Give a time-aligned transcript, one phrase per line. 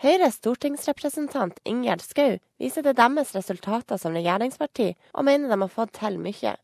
[0.00, 5.92] Høyres stortingsrepresentant Ingjerd Schou viser til deres resultater som regjeringsparti, og mener de har fått
[5.98, 6.54] til mye.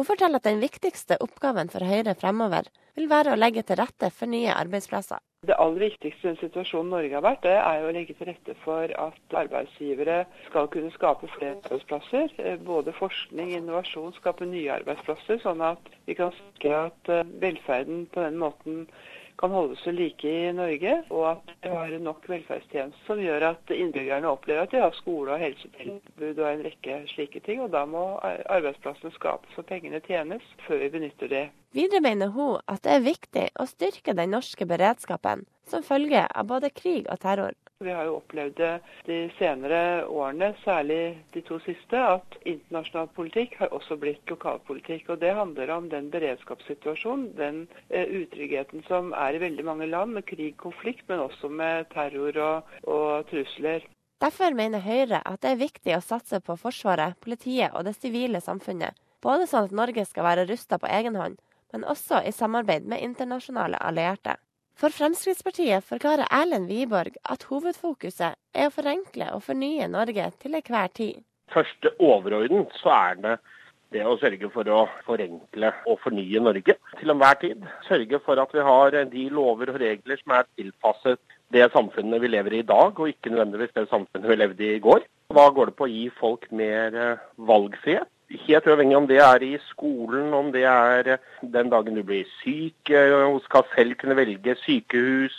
[0.00, 4.08] Hun forteller at den viktigste oppgaven for Høyre fremover vil være å legge til rette
[4.16, 5.20] for nye arbeidsplasser.
[5.44, 8.56] Det aller viktigste i den situasjonen Norge har vært, det er å legge til rette
[8.62, 10.16] for at arbeidsgivere
[10.46, 12.32] skal kunne skape flere arbeidsplasser.
[12.64, 17.12] Både forskning, og innovasjon, skape nye arbeidsplasser, sånn at vi kan sikre at
[17.44, 18.86] velferden på den måten
[19.38, 23.72] kan holdes ved like i Norge, og at vi har nok velferdstjenester som gjør at
[23.74, 27.60] innbyggerne opplever at de har skole og helsetilbud og en rekke slike ting.
[27.64, 31.44] Og da må arbeidsplassene skapes og pengene tjenes før vi benytter det.
[31.76, 36.48] Videre mener hun at det er viktig å styrke den norske beredskapen som følge av
[36.48, 37.52] både krig og terror.
[37.84, 38.68] Vi har jo opplevd det
[39.04, 45.10] de senere årene, særlig de to siste, at internasjonal politikk har også blitt lokalpolitikk.
[45.12, 47.58] Og Det handler om den beredskapssituasjonen, den
[47.92, 52.40] uh, utryggheten som er i veldig mange land, med krig, konflikt, men også med terror
[52.46, 53.84] og, og trusler.
[54.24, 58.40] Derfor mener Høyre at det er viktig å satse på Forsvaret, politiet og det sivile
[58.40, 58.96] samfunnet.
[59.20, 61.36] Både sånn at Norge skal være rusta på egen hånd,
[61.76, 64.38] men også i samarbeid med internasjonale allierte.
[64.76, 70.90] For Fremskrittspartiet forklarer Erlend Wiborg at hovedfokuset er å forenkle og fornye Norge til enhver
[70.98, 71.22] tid.
[71.54, 73.32] Først overordnet så er det
[73.96, 77.64] det å sørge for å forenkle og fornye Norge til enhver tid.
[77.88, 82.34] Sørge for at vi har de lover og regler som er tilpasset det samfunnet vi
[82.34, 85.08] lever i i dag, og ikke nødvendigvis det samfunnet vi levde i i går.
[85.32, 87.00] Da går det på å gi folk mer
[87.48, 92.26] valgfrihet helt uavhengig om det er i skolen, om det er den dagen du blir
[92.40, 95.36] syk, og skal selv kunne velge sykehus,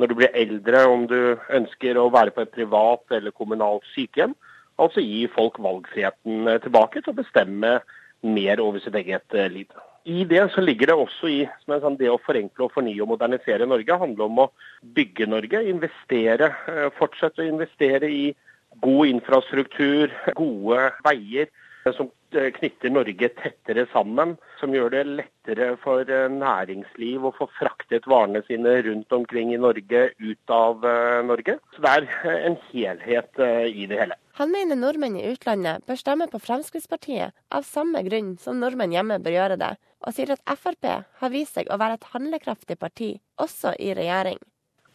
[0.00, 4.34] når du blir eldre, om du ønsker å være på et privat eller kommunalt sykehjem.
[4.80, 7.80] Altså gi folk valgfriheten tilbake til å bestemme
[8.22, 9.68] mer over sitt eget liv.
[10.08, 13.68] I det så ligger det også i sånn, det å forenkle og fornye og modernisere
[13.68, 13.98] Norge.
[14.00, 14.50] handler om å
[14.96, 16.48] bygge Norge, investere,
[16.98, 18.32] fortsette å investere i
[18.82, 21.52] god infrastruktur, gode veier
[21.96, 24.36] som knytter Norge tettere sammen.
[24.60, 29.60] Som gjør det lettere for eh, næringsliv å få fraktet varene sine rundt omkring i
[29.60, 31.58] Norge, ut av eh, Norge.
[31.74, 34.18] Så det er eh, en helhet i det hele.
[34.38, 39.18] Han mener nordmenn i utlandet bør stemme på Fremskrittspartiet av samme grunn som nordmenn hjemme
[39.20, 39.74] bør gjøre det,
[40.06, 40.88] og sier at Frp
[41.20, 44.40] har vist seg å være et handlekraftig parti, også i regjering.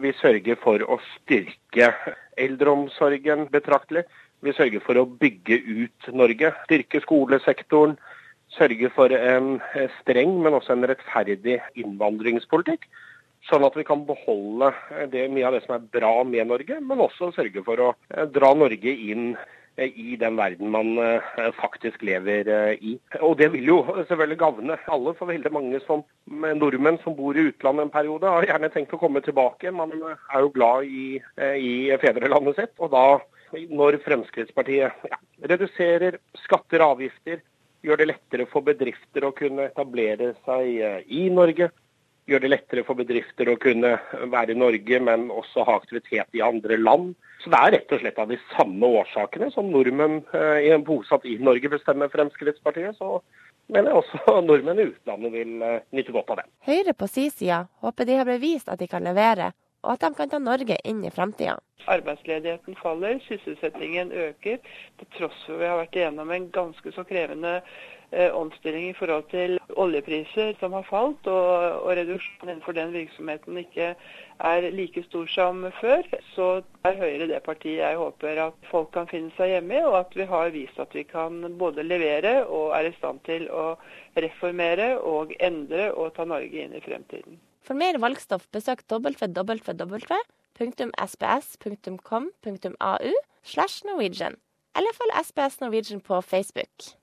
[0.02, 1.90] Vi sørger for å styrke
[2.38, 4.04] eldreomsorgen betraktelig.
[4.46, 7.96] Vi sørger for å bygge ut Norge, styrke skolesektoren,
[8.54, 9.58] sørge for en
[10.02, 12.86] streng, men også en rettferdig innvandringspolitikk.
[13.48, 14.72] Sånn at vi kan beholde
[15.12, 17.94] det, mye av det som er bra med Norge, men også sørge for å
[18.34, 19.32] dra Norge inn
[19.78, 20.96] i den verden man
[21.60, 22.50] faktisk lever
[22.82, 22.96] i.
[23.22, 23.78] Og det vil jo
[24.08, 28.50] selvfølgelig gagne alle, for veldig mange som nordmenn som bor i utlandet en periode, har
[28.50, 29.74] gjerne tenkt å komme tilbake.
[29.74, 31.22] Man er jo glad i,
[31.62, 32.74] i fedrelandet sitt.
[32.82, 33.06] og da
[33.54, 35.20] når Fremskrittspartiet ja,
[35.50, 37.42] reduserer skatter og avgifter,
[37.86, 41.70] gjør det lettere for bedrifter å kunne etablere seg eh, i Norge.
[42.28, 43.94] Gjør det lettere for bedrifter å kunne
[44.34, 47.14] være i Norge, men også ha aktivitet i andre land.
[47.44, 51.38] Så Det er rett og slett av de samme årsakene som nordmenn eh, bosatt i
[51.40, 52.98] Norge bestemmer Fremskrittspartiet.
[53.00, 53.22] Så
[53.72, 56.50] mener jeg også nordmenn i utlandet vil eh, nyte godt av det.
[56.68, 59.54] Høyre på sin side håper de har bevist at de kan levere,
[59.84, 61.58] og at de kan ta Norge inn i fremtida.
[61.88, 64.58] Arbeidsledigheten faller, sysselsettingen øker,
[65.00, 67.54] til tross for vi har vært igjennom en ganske så krevende
[68.12, 73.62] eh, omstilling i forhold til oljepriser som har falt, og, og reduksjonen innenfor den virksomheten
[73.62, 73.94] ikke
[74.52, 76.04] er like stor som før.
[76.34, 76.50] Så
[76.84, 80.18] er Høyre det partiet jeg håper at folk kan finne seg hjemme i, og at
[80.18, 83.76] vi har vist at vi kan både levere og er i stand til å
[84.18, 87.40] reformere og endre og ta Norge inn i fremtiden.
[87.68, 89.52] For mer valgstoff besøk www.sbs.com.au
[93.44, 94.36] slash Norwegian,
[94.76, 96.96] eller følg SPS Norwegian på Facebook.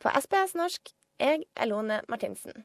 [0.00, 0.82] På SPS norsk,
[1.20, 2.64] jeg er Lone Martinsen.